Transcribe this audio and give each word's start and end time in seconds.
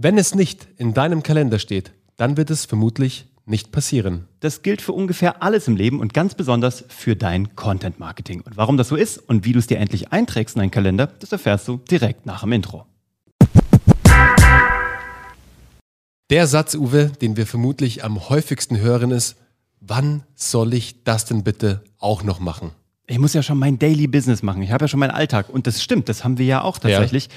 Wenn 0.00 0.16
es 0.16 0.32
nicht 0.32 0.68
in 0.76 0.94
deinem 0.94 1.24
Kalender 1.24 1.58
steht, 1.58 1.90
dann 2.16 2.36
wird 2.36 2.50
es 2.50 2.66
vermutlich 2.66 3.26
nicht 3.46 3.72
passieren. 3.72 4.28
Das 4.38 4.62
gilt 4.62 4.80
für 4.80 4.92
ungefähr 4.92 5.42
alles 5.42 5.66
im 5.66 5.74
Leben 5.74 5.98
und 5.98 6.14
ganz 6.14 6.36
besonders 6.36 6.84
für 6.86 7.16
dein 7.16 7.56
Content 7.56 7.98
Marketing. 7.98 8.42
Und 8.42 8.56
warum 8.56 8.76
das 8.76 8.86
so 8.86 8.94
ist 8.94 9.18
und 9.18 9.44
wie 9.44 9.52
du 9.52 9.58
es 9.58 9.66
dir 9.66 9.78
endlich 9.78 10.12
einträgst 10.12 10.54
in 10.54 10.60
deinen 10.60 10.70
Kalender, 10.70 11.08
das 11.08 11.32
erfährst 11.32 11.66
du 11.66 11.78
direkt 11.78 12.26
nach 12.26 12.42
dem 12.42 12.52
Intro. 12.52 12.86
Der 16.30 16.46
Satz, 16.46 16.76
Uwe, 16.76 17.10
den 17.20 17.36
wir 17.36 17.48
vermutlich 17.48 18.04
am 18.04 18.28
häufigsten 18.28 18.78
hören, 18.78 19.10
ist, 19.10 19.34
wann 19.80 20.22
soll 20.36 20.74
ich 20.74 21.02
das 21.02 21.24
denn 21.24 21.42
bitte 21.42 21.82
auch 21.98 22.22
noch 22.22 22.38
machen? 22.38 22.70
Ich 23.10 23.18
muss 23.18 23.32
ja 23.32 23.42
schon 23.42 23.58
mein 23.58 23.78
Daily 23.78 24.06
Business 24.06 24.42
machen. 24.42 24.62
Ich 24.62 24.70
habe 24.70 24.84
ja 24.84 24.88
schon 24.88 25.00
meinen 25.00 25.12
Alltag. 25.12 25.48
Und 25.48 25.66
das 25.66 25.82
stimmt, 25.82 26.10
das 26.10 26.24
haben 26.24 26.36
wir 26.36 26.44
ja 26.44 26.60
auch 26.60 26.78
tatsächlich. 26.78 27.26
Ja. 27.26 27.30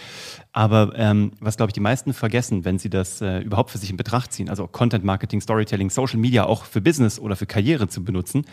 Aber 0.52 0.92
ähm, 0.98 1.32
was, 1.40 1.56
glaube 1.56 1.70
ich, 1.70 1.74
die 1.74 1.80
meisten 1.80 2.14
vergessen, 2.14 2.66
wenn 2.66 2.78
sie 2.78 2.90
das 2.90 3.22
äh, 3.22 3.40
überhaupt 3.40 3.72
für 3.72 3.78
sich 3.78 3.90
in 3.90 3.96
Betracht 3.96 4.34
ziehen, 4.34 4.50
also 4.50 4.68
Content 4.68 5.06
Marketing, 5.06 5.40
Storytelling, 5.40 5.90
Social 5.90 6.20
Media 6.20 6.44
auch 6.44 6.66
für 6.66 6.82
Business 6.82 7.20
oder 7.20 7.38
für 7.38 7.46
Karriere 7.46 7.88
zu 7.88 8.04
benutzen, 8.04 8.46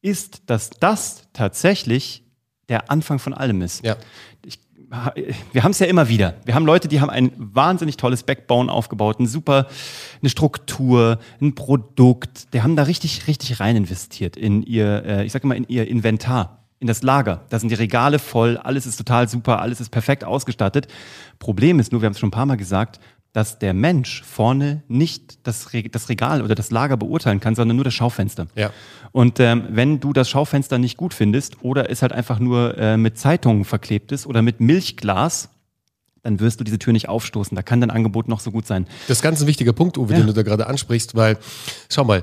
ist, 0.00 0.48
dass 0.48 0.70
das 0.70 1.24
tatsächlich 1.32 2.22
der 2.68 2.88
Anfang 2.88 3.18
von 3.18 3.34
allem 3.34 3.62
ist. 3.62 3.84
Ja. 3.84 3.96
Ich, 4.46 4.60
wir 5.52 5.64
haben 5.64 5.72
es 5.72 5.80
ja 5.80 5.86
immer 5.86 6.08
wieder. 6.08 6.36
Wir 6.44 6.54
haben 6.54 6.66
Leute, 6.66 6.86
die 6.86 7.00
haben 7.00 7.10
ein 7.10 7.32
wahnsinnig 7.36 7.96
tolles 7.96 8.22
Backbone 8.22 8.70
aufgebaut, 8.70 9.18
eine 9.18 9.26
super, 9.26 9.66
eine 10.20 10.30
Struktur, 10.30 11.18
ein 11.40 11.56
Produkt. 11.56 12.54
Die 12.54 12.62
haben 12.62 12.76
da 12.76 12.84
richtig, 12.84 13.26
richtig 13.26 13.58
rein 13.58 13.74
investiert 13.74 14.36
in 14.36 14.62
ihr, 14.62 15.04
äh, 15.04 15.26
ich 15.26 15.32
sage 15.32 15.42
immer, 15.42 15.56
in 15.56 15.66
ihr 15.66 15.88
Inventar 15.88 16.59
in 16.80 16.86
das 16.86 17.02
Lager. 17.02 17.44
Da 17.50 17.58
sind 17.58 17.68
die 17.68 17.76
Regale 17.76 18.18
voll, 18.18 18.56
alles 18.56 18.86
ist 18.86 18.96
total 18.96 19.28
super, 19.28 19.60
alles 19.60 19.80
ist 19.80 19.90
perfekt 19.90 20.24
ausgestattet. 20.24 20.88
Problem 21.38 21.78
ist 21.78 21.92
nur, 21.92 22.00
wir 22.00 22.06
haben 22.06 22.14
es 22.14 22.18
schon 22.18 22.28
ein 22.28 22.32
paar 22.32 22.46
Mal 22.46 22.56
gesagt, 22.56 23.00
dass 23.32 23.58
der 23.60 23.74
Mensch 23.74 24.22
vorne 24.24 24.82
nicht 24.88 25.46
das, 25.46 25.72
Re 25.72 25.84
das 25.84 26.08
Regal 26.08 26.42
oder 26.42 26.54
das 26.56 26.70
Lager 26.70 26.96
beurteilen 26.96 27.38
kann, 27.38 27.54
sondern 27.54 27.76
nur 27.76 27.84
das 27.84 27.94
Schaufenster. 27.94 28.48
Ja. 28.56 28.70
Und 29.12 29.38
ähm, 29.38 29.66
wenn 29.70 30.00
du 30.00 30.12
das 30.12 30.28
Schaufenster 30.28 30.78
nicht 30.78 30.96
gut 30.96 31.14
findest 31.14 31.62
oder 31.62 31.90
es 31.90 32.02
halt 32.02 32.12
einfach 32.12 32.40
nur 32.40 32.76
äh, 32.76 32.96
mit 32.96 33.18
Zeitungen 33.18 33.64
verklebt 33.64 34.10
ist 34.10 34.26
oder 34.26 34.42
mit 34.42 34.60
Milchglas, 34.60 35.50
dann 36.22 36.40
wirst 36.40 36.60
du 36.60 36.64
diese 36.64 36.78
Tür 36.78 36.92
nicht 36.92 37.08
aufstoßen. 37.08 37.54
Da 37.54 37.62
kann 37.62 37.80
dein 37.80 37.90
Angebot 37.90 38.26
noch 38.26 38.40
so 38.40 38.50
gut 38.50 38.66
sein. 38.66 38.86
Das 39.06 39.18
ist 39.18 39.22
ganz 39.22 39.40
ein 39.40 39.46
wichtiger 39.46 39.72
Punkt, 39.72 39.96
Uwe, 39.96 40.12
ja. 40.12 40.18
den 40.18 40.26
du 40.26 40.32
da 40.32 40.42
gerade 40.42 40.66
ansprichst, 40.66 41.14
weil, 41.14 41.38
schau 41.88 42.04
mal, 42.04 42.22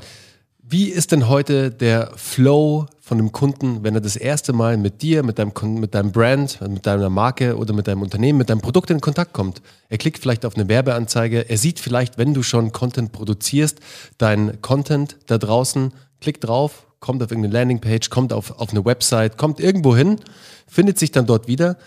wie 0.70 0.90
ist 0.90 1.14
denn 1.14 1.30
heute 1.30 1.72
der 1.72 2.12
Flow 2.16 2.88
von 3.00 3.18
dem 3.18 3.32
Kunden, 3.32 3.84
wenn 3.84 3.96
er 3.96 4.02
das 4.02 4.18
erste 4.18 4.52
Mal 4.52 4.76
mit 4.76 5.02
dir, 5.02 5.24
mit 5.24 5.40
deinem, 5.40 5.54
mit 5.80 5.96
deinem 5.96 6.12
Brand, 6.12 6.60
mit 6.62 6.86
deiner 6.86 7.10
Marke 7.10 7.56
oder 7.56 7.74
mit 7.74 7.88
deinem 7.88 8.02
Unternehmen, 8.02 8.38
mit 8.38 8.50
deinem 8.50 8.60
Produkt 8.60 8.90
in 8.90 9.00
Kontakt 9.00 9.32
kommt? 9.32 9.62
Er 9.88 9.98
klickt 9.98 10.20
vielleicht 10.20 10.46
auf 10.46 10.58
eine 10.58 10.68
Werbeanzeige, 10.68 11.50
er 11.50 11.58
sieht 11.58 11.80
vielleicht, 11.80 12.18
wenn 12.18 12.34
du 12.34 12.44
schon 12.44 12.74
Content 12.74 13.14
produzierst, 13.14 13.80
dein 14.18 14.62
Content 14.62 15.16
da 15.28 15.38
draußen, 15.38 15.94
klickt 16.20 16.44
drauf, 16.44 16.88
kommt 17.00 17.24
auf 17.24 17.32
irgendeine 17.32 17.54
Landingpage, 17.54 18.10
kommt 18.10 18.34
auf, 18.34 18.60
auf 18.60 18.72
eine 18.72 18.84
Website, 18.84 19.38
kommt 19.38 19.62
irgendwo 19.62 19.96
hin, 19.96 20.18
findet 20.68 21.00
sich 21.00 21.12
dann 21.12 21.26
dort 21.26 21.48
wieder, 21.48 21.78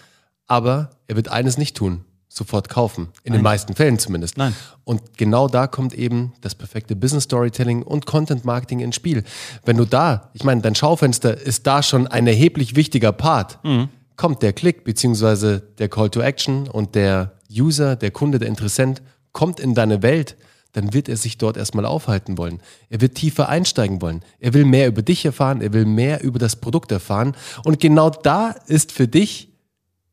aber 0.46 0.90
er 1.06 1.16
wird 1.16 1.28
eines 1.28 1.58
nicht 1.58 1.76
tun 1.76 2.04
sofort 2.32 2.68
kaufen. 2.68 3.08
In 3.24 3.32
Nein. 3.32 3.40
den 3.40 3.42
meisten 3.42 3.74
Fällen 3.74 3.98
zumindest. 3.98 4.38
Nein. 4.38 4.54
Und 4.84 5.18
genau 5.18 5.48
da 5.48 5.66
kommt 5.66 5.92
eben 5.94 6.32
das 6.40 6.54
perfekte 6.54 6.94
Business 6.94 7.24
Storytelling 7.24 7.82
und 7.82 8.06
Content 8.06 8.44
Marketing 8.44 8.80
ins 8.80 8.94
Spiel. 8.94 9.24
Wenn 9.64 9.76
du 9.76 9.84
da, 9.84 10.30
ich 10.32 10.44
meine, 10.44 10.62
dein 10.62 10.76
Schaufenster 10.76 11.36
ist 11.36 11.66
da 11.66 11.82
schon 11.82 12.06
ein 12.06 12.28
erheblich 12.28 12.76
wichtiger 12.76 13.10
Part. 13.10 13.62
Mhm. 13.64 13.88
Kommt 14.16 14.42
der 14.42 14.52
Klick 14.52 14.84
beziehungsweise 14.84 15.60
der 15.78 15.88
Call 15.88 16.08
to 16.08 16.20
Action 16.20 16.68
und 16.68 16.94
der 16.94 17.32
User, 17.52 17.96
der 17.96 18.12
Kunde, 18.12 18.38
der 18.38 18.48
Interessent 18.48 19.02
kommt 19.32 19.58
in 19.58 19.74
deine 19.74 20.02
Welt, 20.02 20.36
dann 20.72 20.94
wird 20.94 21.08
er 21.08 21.16
sich 21.16 21.36
dort 21.36 21.56
erstmal 21.56 21.84
aufhalten 21.84 22.38
wollen. 22.38 22.60
Er 22.90 23.00
wird 23.00 23.16
tiefer 23.16 23.48
einsteigen 23.48 24.00
wollen. 24.02 24.22
Er 24.38 24.54
will 24.54 24.64
mehr 24.64 24.86
über 24.86 25.02
dich 25.02 25.24
erfahren, 25.24 25.62
er 25.62 25.72
will 25.72 25.84
mehr 25.84 26.22
über 26.22 26.38
das 26.38 26.54
Produkt 26.54 26.92
erfahren. 26.92 27.34
Und 27.64 27.80
genau 27.80 28.10
da 28.10 28.50
ist 28.68 28.92
für 28.92 29.08
dich 29.08 29.48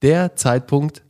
der 0.02 0.36
Zeitpunkt, 0.36 1.04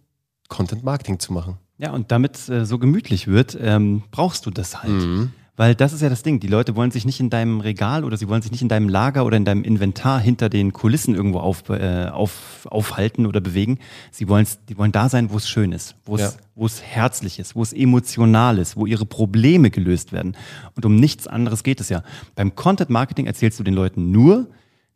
Content 0.48 0.84
Marketing 0.84 1.20
zu 1.20 1.34
machen. 1.34 1.58
Ja, 1.78 1.92
und 1.92 2.12
damit 2.12 2.50
äh, 2.50 2.66
so 2.66 2.80
gemütlich 2.80 3.28
wird, 3.28 3.58
ähm, 3.62 4.04
brauchst 4.12 4.46
du 4.46 4.52
das 4.52 4.82
halt. 4.82 4.92
Mhm. 4.92 5.32
Weil 5.58 5.74
das 5.74 5.92
ist 5.92 6.02
ja 6.02 6.10
das 6.10 6.22
Ding. 6.22 6.40
Die 6.40 6.48
Leute 6.48 6.76
wollen 6.76 6.92
sich 6.92 7.04
nicht 7.04 7.20
in 7.20 7.32
deinem 7.32 7.62
Regal 7.62 8.04
oder 8.04 8.16
sie 8.16 8.30
wollen 8.30 8.44
sich 8.44 8.52
nicht 8.52 8.62
in 8.62 8.70
deinem 8.70 8.90
Lager 8.90 9.26
oder 9.26 9.38
in 9.38 9.44
deinem 9.44 9.64
Inventar 9.64 10.20
hinter 10.20 10.50
den 10.50 10.72
Kulissen 10.72 11.16
irgendwo 11.16 11.40
auf, 11.40 11.68
äh, 11.70 12.10
auf, 12.12 12.68
aufhalten 12.70 13.26
oder 13.26 13.42
bewegen. 13.42 13.80
Sie 14.12 14.30
wollen, 14.30 14.48
die 14.70 14.78
wollen 14.78 14.92
da 14.92 15.10
sein, 15.10 15.32
wo 15.32 15.38
es 15.38 15.50
schön 15.50 15.72
ist, 15.72 15.96
wo 16.06 16.16
es, 16.16 16.22
ja. 16.22 16.32
wo 16.54 16.68
es 16.68 16.84
herzlich 16.84 17.40
ist, 17.40 17.56
wo 17.56 17.64
es 17.64 17.74
emotional 17.74 18.60
ist, 18.60 18.78
wo 18.78 18.86
ihre 18.86 19.08
Probleme 19.08 19.72
gelöst 19.72 20.12
werden. 20.12 20.38
Und 20.76 20.86
um 20.86 20.96
nichts 20.96 21.26
anderes 21.26 21.64
geht 21.64 21.82
es 21.82 21.90
ja. 21.90 22.04
Beim 22.36 22.54
Content 22.54 22.92
Marketing 22.92 23.26
erzählst 23.26 23.60
du 23.60 23.64
den 23.64 23.74
Leuten 23.74 24.12
nur, 24.12 24.48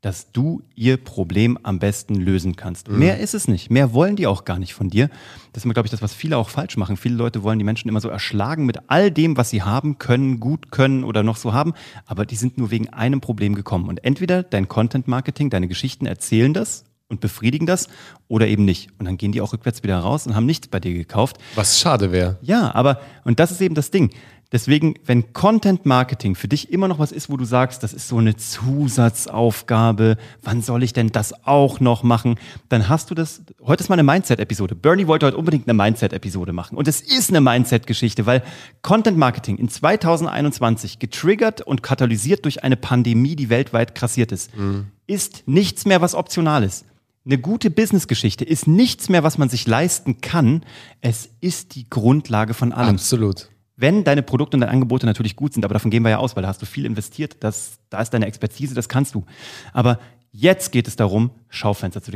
dass 0.01 0.31
du 0.31 0.63
ihr 0.75 0.97
Problem 0.97 1.59
am 1.62 1.78
besten 1.78 2.16
lösen 2.16 2.56
kannst. 2.56 2.89
Mhm. 2.89 3.00
Mehr 3.00 3.19
ist 3.19 3.35
es 3.35 3.47
nicht. 3.47 3.69
Mehr 3.69 3.94
wollen 3.94 4.16
die 4.16 4.25
auch 4.25 4.45
gar 4.45 4.57
nicht 4.57 4.73
von 4.73 4.89
dir. 4.89 5.09
Das 5.53 5.63
ist, 5.63 5.72
glaube 5.72 5.85
ich, 5.85 5.91
das, 5.91 6.01
was 6.01 6.13
viele 6.13 6.38
auch 6.38 6.50
falsch 6.50 6.75
machen. 6.75 6.97
Viele 6.97 7.16
Leute 7.16 7.44
wollen 7.44 7.59
die 7.59 7.66
Menschen 7.66 7.88
immer 7.88 8.01
so 8.01 8.09
erschlagen 8.09 8.66
mit 8.66 8.79
all 8.88 9.12
dem, 9.12 9.38
was 9.38 9.51
sie 9.51 9.62
haben, 9.62 10.00
können, 10.00 10.39
gut 10.39 10.72
können 10.72 11.03
oder 11.03 11.22
noch 11.22 11.38
so 11.38 11.53
haben. 11.53 11.73
Aber 12.07 12.25
die 12.25 12.35
sind 12.35 12.57
nur 12.57 12.72
wegen 12.72 12.89
einem 12.89 13.22
Problem 13.22 13.53
gekommen. 13.53 13.88
Und 13.88 14.03
entweder 14.03 14.41
dein 14.41 14.67
Content 14.67 15.07
Marketing, 15.07 15.51
deine 15.51 15.67
Geschichten 15.67 16.07
erzählen 16.07 16.53
das 16.53 16.85
und 17.07 17.19
befriedigen 17.22 17.68
das 17.68 17.88
oder 18.28 18.47
eben 18.47 18.66
nicht. 18.66 18.89
Und 18.97 19.06
dann 19.06 19.18
gehen 19.18 19.31
die 19.31 19.41
auch 19.41 19.53
rückwärts 19.53 19.83
wieder 19.83 20.00
raus 20.00 20.25
und 20.25 20.35
haben 20.35 20.47
nichts 20.47 20.68
bei 20.68 20.79
dir 20.79 20.94
gekauft. 20.94 21.38
Was 21.53 21.79
schade 21.79 22.12
wäre. 22.12 22.39
Ja, 22.41 22.73
aber, 22.73 23.01
und 23.23 23.39
das 23.39 23.51
ist 23.51 23.62
eben 23.62 23.75
das 23.75 23.91
Ding. 23.91 24.09
Deswegen, 24.51 24.95
wenn 25.06 25.31
Content 25.31 25.85
Marketing 25.85 26.35
für 26.35 26.50
dich 26.50 26.73
immer 26.73 26.89
noch 26.89 27.00
was 27.00 27.13
ist, 27.13 27.29
wo 27.29 27.38
du 27.38 27.45
sagst, 27.45 27.84
das 27.84 27.94
ist 27.94 28.09
so 28.09 28.17
eine 28.17 28.35
Zusatzaufgabe, 28.35 30.17
wann 30.44 30.62
soll 30.62 30.84
ich 30.84 30.91
denn 30.91 31.07
das 31.07 31.45
auch 31.45 31.79
noch 31.79 32.03
machen, 32.03 32.35
dann 32.67 32.89
hast 32.89 33.09
du 33.09 33.16
das. 33.16 33.44
Heute 33.63 33.84
ist 33.84 33.89
mal 33.89 33.95
eine 33.95 34.03
Mindset-Episode. 34.03 34.75
Bernie 34.75 35.07
wollte 35.07 35.28
heute 35.28 35.38
unbedingt 35.38 35.69
eine 35.69 35.73
Mindset-Episode 35.73 36.51
machen. 36.51 36.78
Und 36.78 36.89
es 36.89 37.00
ist 37.00 37.29
eine 37.29 37.39
Mindset-Geschichte, 37.39 38.25
weil 38.25 38.44
Content 38.81 39.17
Marketing 39.17 39.57
in 39.57 39.69
2021 39.69 41.00
getriggert 41.00 41.62
und 41.62 41.81
katalysiert 41.81 42.44
durch 42.44 42.62
eine 42.62 42.75
Pandemie, 42.75 43.38
die 43.38 43.50
weltweit 43.50 43.95
krassiert 43.95 44.33
ist, 44.33 44.56
mhm. 44.57 44.88
ist 45.07 45.44
nichts 45.45 45.85
mehr, 45.85 46.01
was 46.01 46.13
optional 46.13 46.66
ist. 46.66 46.83
Eine 47.23 47.38
gute 47.38 47.69
Business-Geschichte 47.69 48.44
ist 48.44 48.68
nichts 48.68 49.07
mehr, 49.07 49.23
was 49.23 49.38
man 49.38 49.47
sich 49.47 49.66
leisten 49.66 50.19
kann. 50.19 50.66
Es 51.01 51.29
ist 51.39 51.75
die 51.75 51.89
Grundlage 51.89 52.53
von 52.53 52.73
allem. 52.73 52.95
Absolut. 52.95 53.50
Wenn 53.81 54.03
deine 54.03 54.22
Produkte 54.22 54.56
und 54.56 54.62
deine 54.62 54.72
Angebote 54.72 55.08
natürlich 55.08 55.36
gut 55.36 55.53
sind, 55.53 55.66
aber 55.66 55.74
davon 55.74 55.90
gehen 55.90 56.03
wir 56.03 56.09
ja 56.12 56.18
aus, 56.18 56.36
weil 56.36 56.44
da 56.44 56.50
hast 56.50 56.62
du 56.62 56.68
viel 56.68 56.86
investiert, 56.86 57.38
das, 57.40 57.80
da 57.90 58.00
ist 58.00 58.12
deine 58.12 58.28
Expertise, 58.28 58.75
das 58.75 58.88
kannst 58.88 59.16
du. 59.16 59.25
Aber 59.74 60.00
jetzt 60.31 60.72
geht 60.72 60.88
es 60.88 60.96
darum, 60.96 61.31
Schaufenster 61.50 62.02
zu, 62.02 62.12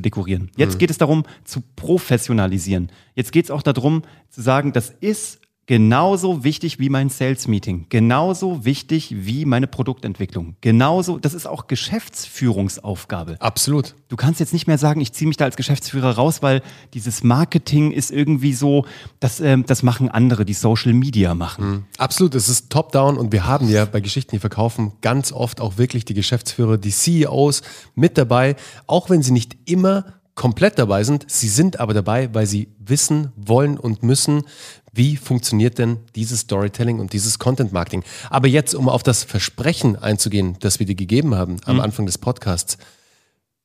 dekorieren. 0.00 0.50
Jetzt 0.56 0.74
mhm. 0.74 0.78
geht 0.78 0.90
es 0.90 0.98
darum, 0.98 1.24
zu 1.42 1.60
professionalisieren. 1.74 2.90
Jetzt 3.16 3.32
geht 3.32 3.46
es 3.46 3.50
auch 3.50 3.62
darum, 3.62 4.02
zu 4.30 4.42
sagen, 4.42 4.72
das 4.72 4.90
ist 4.90 5.40
genauso 5.68 6.44
wichtig 6.44 6.78
wie 6.78 6.88
mein 6.88 7.10
Sales 7.10 7.46
Meeting, 7.46 7.86
genauso 7.90 8.64
wichtig 8.64 9.14
wie 9.14 9.44
meine 9.44 9.66
Produktentwicklung, 9.66 10.56
genauso, 10.62 11.18
das 11.18 11.34
ist 11.34 11.46
auch 11.46 11.66
Geschäftsführungsaufgabe. 11.66 13.36
Absolut. 13.38 13.94
Du 14.08 14.16
kannst 14.16 14.40
jetzt 14.40 14.54
nicht 14.54 14.66
mehr 14.66 14.78
sagen, 14.78 15.02
ich 15.02 15.12
ziehe 15.12 15.28
mich 15.28 15.36
da 15.36 15.44
als 15.44 15.56
Geschäftsführer 15.56 16.12
raus, 16.12 16.42
weil 16.42 16.62
dieses 16.94 17.22
Marketing 17.22 17.92
ist 17.92 18.10
irgendwie 18.10 18.54
so, 18.54 18.86
das, 19.20 19.40
äh, 19.40 19.58
das 19.58 19.82
machen 19.82 20.08
andere, 20.08 20.46
die 20.46 20.54
Social 20.54 20.94
Media 20.94 21.34
machen. 21.34 21.70
Mhm. 21.70 21.84
Absolut, 21.98 22.34
es 22.34 22.48
ist 22.48 22.70
top-down 22.70 23.18
und 23.18 23.32
wir 23.32 23.46
haben 23.46 23.68
ja 23.68 23.84
bei 23.84 24.00
Geschichten, 24.00 24.30
die 24.36 24.40
verkaufen, 24.40 24.92
ganz 25.02 25.32
oft 25.32 25.60
auch 25.60 25.76
wirklich 25.76 26.06
die 26.06 26.14
Geschäftsführer, 26.14 26.78
die 26.78 26.92
CEOs 26.92 27.60
mit 27.94 28.16
dabei, 28.16 28.56
auch 28.86 29.10
wenn 29.10 29.22
sie 29.22 29.32
nicht 29.32 29.58
immer 29.66 30.17
komplett 30.38 30.78
dabei 30.78 31.02
sind. 31.02 31.26
Sie 31.26 31.48
sind 31.48 31.80
aber 31.80 31.92
dabei, 31.92 32.32
weil 32.32 32.46
sie 32.46 32.68
wissen, 32.78 33.32
wollen 33.34 33.76
und 33.76 34.04
müssen, 34.04 34.44
wie 34.92 35.16
funktioniert 35.16 35.78
denn 35.78 35.98
dieses 36.14 36.40
Storytelling 36.40 37.00
und 37.00 37.12
dieses 37.12 37.40
Content 37.40 37.72
Marketing. 37.72 38.04
Aber 38.30 38.46
jetzt, 38.46 38.74
um 38.74 38.88
auf 38.88 39.02
das 39.02 39.24
Versprechen 39.24 39.96
einzugehen, 39.96 40.56
das 40.60 40.78
wir 40.78 40.86
dir 40.86 40.94
gegeben 40.94 41.34
haben 41.34 41.56
am 41.64 41.76
mhm. 41.76 41.82
Anfang 41.82 42.06
des 42.06 42.18
Podcasts, 42.18 42.78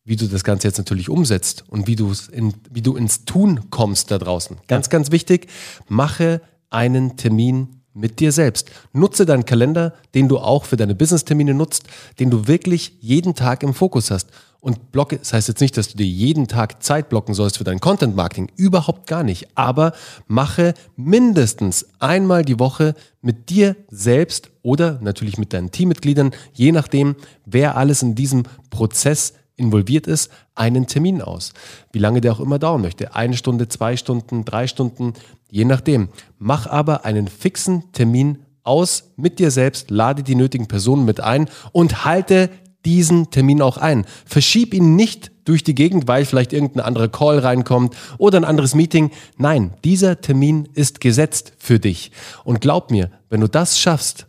wie 0.04 0.16
du 0.16 0.26
das 0.26 0.44
Ganze 0.44 0.68
jetzt 0.68 0.80
natürlich 0.80 1.10
umsetzt 1.10 1.64
und 1.68 1.86
wie, 1.86 1.96
in, 2.32 2.56
wie 2.72 2.82
du 2.82 2.96
ins 2.96 3.24
Tun 3.24 3.70
kommst 3.70 4.10
da 4.10 4.18
draußen. 4.18 4.58
Ganz, 4.68 4.90
ganz 4.90 5.12
wichtig, 5.12 5.48
mache 5.88 6.42
einen 6.72 7.18
Termin 7.18 7.83
mit 7.94 8.20
dir 8.20 8.32
selbst. 8.32 8.72
Nutze 8.92 9.26
deinen 9.26 9.46
Kalender, 9.46 9.94
den 10.16 10.28
du 10.28 10.40
auch 10.40 10.66
für 10.66 10.78
deine 10.78 10.96
Business-Termine 10.96 11.54
nutzt, 11.54 11.84
den 12.20 12.30
du 12.30 12.48
wirklich 12.48 12.98
jeden 13.00 13.36
Tag 13.36 13.64
im 13.64 13.74
Fokus 13.74 14.12
hast. 14.12 14.30
Und 14.60 14.94
blocke, 14.94 15.18
das 15.18 15.34
heißt 15.34 15.50
jetzt 15.50 15.60
nicht, 15.60 15.76
dass 15.76 15.90
du 15.90 15.98
dir 15.98 16.06
jeden 16.06 16.48
Tag 16.48 16.82
Zeit 16.82 17.10
blocken 17.10 17.34
sollst 17.34 17.58
für 17.58 17.66
dein 17.66 17.82
Content 17.82 18.16
Marketing, 18.16 18.50
überhaupt 18.56 19.08
gar 19.08 19.22
nicht, 19.22 19.50
aber 19.56 19.92
mache 20.28 20.74
mindestens 20.96 21.86
einmal 22.00 22.46
die 22.46 22.60
Woche 22.60 22.96
mit 23.22 23.50
dir 23.50 23.76
selbst 23.90 24.52
oder 24.62 25.00
natürlich 25.02 25.38
mit 25.38 25.52
deinen 25.52 25.72
Teammitgliedern, 25.72 26.32
je 26.54 26.72
nachdem, 26.72 27.18
wer 27.46 27.76
alles 27.76 28.04
in 28.04 28.16
diesem 28.16 28.44
Prozess 28.70 29.34
involviert 29.56 30.08
ist, 30.08 30.32
einen 30.56 30.88
Termin 30.88 31.22
aus. 31.22 31.54
Wie 31.92 32.00
lange 32.00 32.22
der 32.22 32.34
auch 32.34 32.40
immer 32.40 32.60
dauern 32.60 32.82
möchte. 32.82 33.16
Eine 33.16 33.38
Stunde, 33.38 33.68
zwei 33.68 33.98
Stunden, 33.98 34.46
drei 34.46 34.68
Stunden, 34.68 35.14
je 35.50 35.66
nachdem. 35.66 36.10
Mach 36.40 36.68
aber 36.68 37.06
einen 37.06 37.28
fixen 37.28 37.92
Termin 37.92 38.40
aus 38.64 39.12
mit 39.16 39.40
dir 39.40 39.52
selbst, 39.52 39.92
lade 39.92 40.24
die 40.24 40.36
nötigen 40.36 40.68
Personen 40.68 41.06
mit 41.06 41.20
ein 41.20 41.50
und 41.72 42.06
halte 42.06 42.50
diesen 42.86 43.30
Termin 43.30 43.62
auch 43.62 43.78
ein. 43.78 44.06
Verschieb 44.26 44.74
ihn 44.74 44.96
nicht 44.96 45.32
durch 45.46 45.64
die 45.64 45.76
Gegend, 45.76 46.08
weil 46.08 46.26
vielleicht 46.26 46.54
irgendein 46.54 46.86
anderer 46.86 47.08
Call 47.08 47.40
reinkommt 47.40 47.96
oder 48.18 48.38
ein 48.38 48.46
anderes 48.46 48.76
Meeting. 48.76 49.12
Nein, 49.38 49.74
dieser 49.84 50.22
Termin 50.22 50.70
ist 50.74 51.02
gesetzt 51.02 51.54
für 51.58 51.80
dich. 51.80 52.12
Und 52.44 52.62
glaub 52.62 52.92
mir, 52.92 53.12
wenn 53.30 53.42
du 53.42 53.48
das 53.48 53.80
schaffst, 53.80 54.28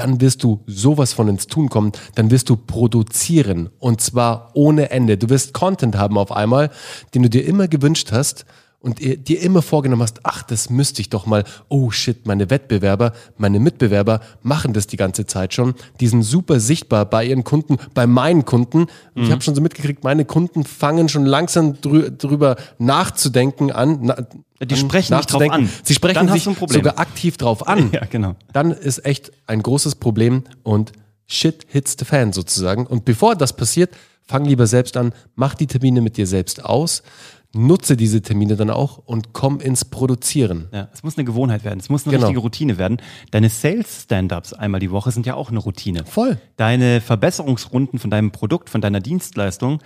dann 0.00 0.20
wirst 0.20 0.42
du 0.42 0.60
sowas 0.66 1.12
von 1.12 1.28
ins 1.28 1.46
Tun 1.46 1.68
kommen, 1.68 1.92
dann 2.14 2.30
wirst 2.30 2.48
du 2.48 2.56
produzieren 2.56 3.68
und 3.78 4.00
zwar 4.00 4.50
ohne 4.54 4.90
Ende. 4.90 5.18
Du 5.18 5.28
wirst 5.28 5.52
Content 5.52 5.96
haben 5.96 6.16
auf 6.16 6.32
einmal, 6.32 6.70
den 7.14 7.22
du 7.22 7.30
dir 7.30 7.44
immer 7.44 7.68
gewünscht 7.68 8.12
hast 8.12 8.46
und 8.82 8.98
dir 9.00 9.42
immer 9.42 9.60
vorgenommen 9.60 10.02
hast, 10.02 10.20
ach, 10.22 10.42
das 10.42 10.70
müsste 10.70 11.02
ich 11.02 11.10
doch 11.10 11.26
mal, 11.26 11.44
oh 11.68 11.90
shit, 11.90 12.26
meine 12.26 12.48
Wettbewerber, 12.48 13.12
meine 13.36 13.60
Mitbewerber 13.60 14.20
machen 14.42 14.72
das 14.72 14.86
die 14.86 14.96
ganze 14.96 15.26
Zeit 15.26 15.52
schon. 15.52 15.74
Die 16.00 16.06
sind 16.06 16.22
super 16.22 16.60
sichtbar 16.60 17.04
bei 17.04 17.26
ihren 17.26 17.44
Kunden, 17.44 17.76
bei 17.92 18.06
meinen 18.06 18.46
Kunden. 18.46 18.86
Mhm. 19.14 19.22
Ich 19.22 19.30
habe 19.30 19.42
schon 19.42 19.54
so 19.54 19.60
mitgekriegt, 19.60 20.02
meine 20.02 20.24
Kunden 20.24 20.64
fangen 20.64 21.10
schon 21.10 21.26
langsam 21.26 21.78
drü 21.82 22.10
drüber 22.10 22.56
nachzudenken 22.78 23.70
an. 23.70 23.98
Na, 24.00 24.16
die 24.64 24.76
sprechen 24.76 25.14
nicht 25.14 25.30
drauf 25.30 25.50
an. 25.50 25.68
Sie 25.84 25.94
sprechen 25.94 26.28
sich 26.28 26.44
sogar 26.44 26.98
aktiv 26.98 27.36
drauf 27.36 27.66
an. 27.66 27.90
Ja, 28.00 28.04
genau. 28.04 28.36
Dann 28.52 28.70
ist 28.70 29.04
echt 29.04 29.32
ein 29.46 29.62
großes 29.62 29.96
Problem 29.96 30.44
und 30.62 30.92
shit 31.26 31.66
hits 31.68 31.96
the 31.98 32.04
fan 32.04 32.32
sozusagen. 32.32 32.86
Und 32.86 33.04
bevor 33.04 33.34
das 33.34 33.54
passiert, 33.54 33.90
fang 34.22 34.44
lieber 34.44 34.66
selbst 34.66 34.96
an, 34.96 35.12
mach 35.34 35.54
die 35.54 35.66
Termine 35.66 36.00
mit 36.00 36.16
dir 36.16 36.26
selbst 36.26 36.64
aus 36.64 37.02
nutze 37.52 37.96
diese 37.96 38.22
Termine 38.22 38.56
dann 38.56 38.70
auch 38.70 38.98
und 38.98 39.32
komm 39.32 39.60
ins 39.60 39.84
Produzieren. 39.84 40.68
Ja, 40.72 40.88
es 40.92 41.02
muss 41.02 41.16
eine 41.16 41.24
Gewohnheit 41.24 41.64
werden, 41.64 41.80
es 41.80 41.88
muss 41.88 42.06
eine 42.06 42.14
genau. 42.14 42.26
richtige 42.26 42.40
Routine 42.40 42.78
werden. 42.78 42.98
Deine 43.30 43.48
Sales-Stand-ups 43.48 44.52
einmal 44.52 44.80
die 44.80 44.90
Woche 44.90 45.10
sind 45.10 45.26
ja 45.26 45.34
auch 45.34 45.50
eine 45.50 45.58
Routine. 45.58 46.04
Voll. 46.04 46.40
Deine 46.56 47.00
Verbesserungsrunden 47.00 47.98
von 47.98 48.10
deinem 48.10 48.30
Produkt, 48.30 48.70
von 48.70 48.80
deiner 48.80 49.00
Dienstleistung 49.00 49.80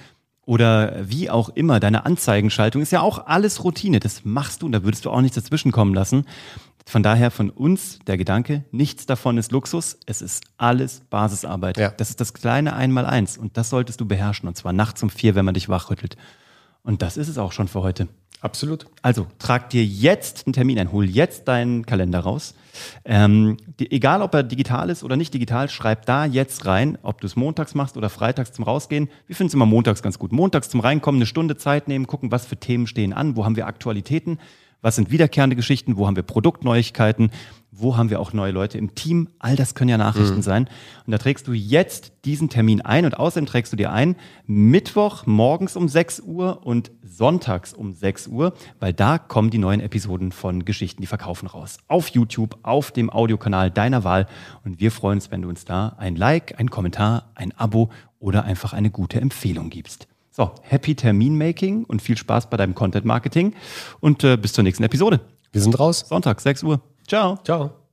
oder 0.47 1.09
wie 1.09 1.31
auch 1.31 1.49
immer, 1.49 1.81
deine 1.81 2.05
Anzeigenschaltung 2.05 2.83
ist 2.83 2.93
ja 2.93 3.01
auch 3.01 3.27
alles 3.27 3.65
Routine. 3.65 4.01
Das 4.01 4.25
machst 4.25 4.63
du 4.63 4.67
und 4.67 4.73
da 4.73 4.85
würdest 4.85 5.05
du 5.07 5.11
auch 5.11 5.21
nichts 5.21 5.37
dazwischen 5.37 5.73
kommen 5.73 5.95
lassen. 5.95 6.27
Von 6.87 7.03
daher 7.03 7.31
von 7.31 7.49
uns 7.49 7.99
der 8.07 8.19
Gedanke, 8.19 8.65
nichts 8.71 9.07
davon 9.07 9.39
ist 9.39 9.53
Luxus, 9.53 9.97
es 10.05 10.21
ist 10.21 10.45
alles 10.59 11.01
Basisarbeit. 11.09 11.79
Ja. 11.79 11.89
Das 11.89 12.11
ist 12.11 12.21
das 12.21 12.35
kleine 12.35 12.75
Einmaleins 12.75 13.39
und 13.39 13.57
das 13.57 13.71
solltest 13.71 14.03
du 14.03 14.05
beherrschen 14.07 14.49
und 14.49 14.57
zwar 14.57 14.75
nachts 14.75 15.03
um 15.03 15.09
vier, 15.09 15.35
wenn 15.35 15.47
man 15.47 15.55
dich 15.55 15.71
wachrüttelt. 15.71 16.19
Und 16.85 17.03
das 17.03 17.17
ist 17.17 17.29
es 17.29 17.39
auch 17.39 17.51
schon 17.51 17.67
für 17.67 17.83
heute. 17.83 18.09
Absolut. 18.41 18.85
Also 19.01 19.27
trag 19.39 19.71
dir 19.71 19.83
jetzt 19.83 20.47
einen 20.47 20.53
Termin 20.53 20.79
ein, 20.79 20.93
hol 20.93 21.07
jetzt 21.09 21.49
deinen 21.49 21.87
Kalender 21.87 22.21
raus. 22.21 22.55
Ähm, 23.07 23.57
die, 23.81 23.91
egal, 23.91 24.21
ob 24.21 24.35
er 24.35 24.43
digital 24.43 24.91
ist 24.91 25.03
oder 25.03 25.17
nicht 25.17 25.33
digital, 25.33 25.71
schreib 25.71 26.05
da 26.05 26.27
jetzt 26.27 26.67
rein, 26.67 26.99
ob 27.03 27.23
du 27.23 27.27
es 27.27 27.37
montags 27.37 27.75
machst 27.75 27.97
oder 27.97 28.11
freitags 28.11 28.53
zum 28.53 28.67
Rausgehen. 28.67 29.09
Wir 29.27 29.35
finden 29.35 29.49
es 29.49 29.55
immer 29.55 29.65
montags 29.65 30.03
ganz 30.03 30.19
gut. 30.19 30.31
Montags 30.31 30.69
zum 30.69 30.81
Reinkommen, 30.81 31.19
eine 31.19 31.27
Stunde 31.27 31.57
Zeit 31.57 31.89
nehmen, 31.89 32.07
gucken, 32.07 32.31
was 32.31 32.45
für 32.45 32.59
Themen 32.59 32.87
stehen 32.87 33.15
an, 33.15 33.35
wo 33.35 33.47
haben 33.47 33.57
wir 33.57 33.67
Aktualitäten, 33.67 34.39
was 34.83 34.97
sind 34.97 35.11
wiederkehrende 35.11 35.57
Geschichten, 35.57 35.97
wo 35.97 36.07
haben 36.07 36.17
wir 36.17 36.23
Produktneuigkeiten, 36.23 37.31
wo 37.77 37.97
haben 37.97 38.11
wir 38.11 38.21
auch 38.21 38.33
neue 38.33 38.53
Leute 38.53 38.79
im 38.79 38.95
Team. 38.95 39.29
All 39.39 39.57
das 39.57 39.75
können 39.75 39.89
ja 39.89 39.99
Nachrichten 39.99 40.37
mhm. 40.37 40.43
sein. 40.43 40.69
Und 41.07 41.11
da 41.11 41.19
trägst 41.19 41.47
du 41.49 41.53
jetzt 41.53 42.13
diesen 42.25 42.49
Termin 42.49 42.81
ein 42.81 43.05
und 43.05 43.19
außerdem 43.19 43.47
trägst 43.47 43.73
du 43.73 43.77
dir 43.77 43.93
ein 43.93 44.17
Mittwoch 44.47 45.27
morgens 45.27 45.77
um 45.77 45.89
6 45.89 46.21
Uhr 46.21 46.65
und 46.65 46.93
sonntags 47.03 47.75
um 47.75 47.93
6 47.93 48.29
Uhr, 48.29 48.55
weil 48.81 48.93
da 48.93 49.19
kommen 49.19 49.51
die 49.51 49.59
neuen 49.59 49.81
Episoden 49.81 50.33
von 50.33 50.65
Geschichten, 50.65 51.03
die 51.03 51.07
verkaufen 51.07 51.47
raus. 51.47 51.79
Auf 51.89 52.09
YouTube, 52.09 52.59
auf 52.63 52.93
dem 52.93 53.11
Audiokanal 53.11 53.71
deiner 53.71 54.05
Wahl. 54.05 54.27
Und 54.65 54.81
wir 54.81 54.91
freuen 54.91 55.19
uns, 55.19 55.31
wenn 55.31 55.43
du 55.43 55.49
uns 55.49 55.65
da 55.65 55.97
ein 55.99 56.17
Like, 56.17 56.59
ein 56.59 56.71
Kommentar, 56.71 57.31
ein 57.35 57.53
Abo 57.57 57.91
oder 58.19 58.45
einfach 58.45 58.73
eine 58.73 58.91
gute 58.91 59.21
Empfehlung 59.21 59.71
gibst. 59.71 60.07
So, 60.31 60.53
happy 60.63 60.95
Terminmaking 60.95 61.85
und 61.85 62.03
viel 62.03 62.17
Spaß 62.17 62.51
bei 62.51 62.57
deinem 62.57 62.75
Content 62.75 63.05
Marketing 63.05 63.55
und 64.01 64.25
äh, 64.25 64.37
bis 64.37 64.53
zur 64.53 64.65
nächsten 64.65 64.83
Episode. 64.83 65.21
Wir 65.53 65.61
sind 65.61 65.79
raus. 65.79 66.05
Sonntag, 66.09 66.41
6 66.41 66.65
Uhr. 66.65 66.81
Ciao. 67.07 67.37
Ciao. 67.45 67.84